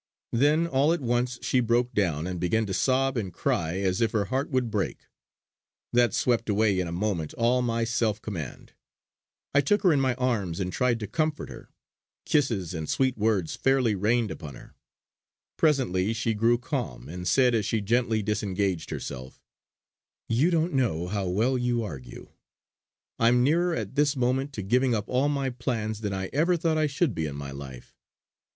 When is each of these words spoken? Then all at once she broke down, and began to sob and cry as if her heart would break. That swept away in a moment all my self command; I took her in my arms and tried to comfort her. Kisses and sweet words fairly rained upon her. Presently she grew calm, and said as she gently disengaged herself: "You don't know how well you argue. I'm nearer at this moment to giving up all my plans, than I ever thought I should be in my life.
Then 0.31 0.65
all 0.65 0.93
at 0.93 0.99
once 1.01 1.37
she 1.43 1.59
broke 1.59 1.93
down, 1.93 2.25
and 2.25 2.39
began 2.39 2.65
to 2.65 2.73
sob 2.73 3.15
and 3.17 3.31
cry 3.31 3.75
as 3.77 4.01
if 4.01 4.13
her 4.13 4.25
heart 4.33 4.49
would 4.49 4.71
break. 4.71 5.01
That 5.93 6.15
swept 6.15 6.49
away 6.49 6.79
in 6.79 6.87
a 6.87 6.91
moment 6.91 7.35
all 7.35 7.61
my 7.61 7.83
self 7.83 8.19
command; 8.19 8.73
I 9.53 9.61
took 9.61 9.83
her 9.83 9.93
in 9.93 10.01
my 10.01 10.15
arms 10.15 10.59
and 10.59 10.73
tried 10.73 10.99
to 11.01 11.07
comfort 11.07 11.49
her. 11.49 11.69
Kisses 12.25 12.73
and 12.73 12.89
sweet 12.89 13.15
words 13.15 13.55
fairly 13.55 13.93
rained 13.93 14.31
upon 14.31 14.55
her. 14.55 14.73
Presently 15.57 16.13
she 16.13 16.33
grew 16.33 16.57
calm, 16.57 17.07
and 17.07 17.27
said 17.27 17.53
as 17.53 17.67
she 17.67 17.79
gently 17.79 18.23
disengaged 18.23 18.89
herself: 18.89 19.39
"You 20.27 20.49
don't 20.49 20.73
know 20.73 21.09
how 21.09 21.27
well 21.27 21.59
you 21.59 21.83
argue. 21.83 22.31
I'm 23.19 23.43
nearer 23.43 23.75
at 23.75 23.93
this 23.93 24.15
moment 24.15 24.51
to 24.53 24.63
giving 24.63 24.95
up 24.95 25.07
all 25.07 25.29
my 25.29 25.51
plans, 25.51 26.01
than 26.01 26.11
I 26.11 26.31
ever 26.33 26.57
thought 26.57 26.79
I 26.79 26.87
should 26.87 27.13
be 27.13 27.27
in 27.27 27.35
my 27.35 27.51
life. 27.51 27.95